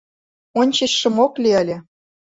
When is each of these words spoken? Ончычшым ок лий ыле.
Ончычшым 0.59 1.15
ок 1.25 1.33
лий 1.43 1.57
ыле. 1.61 1.77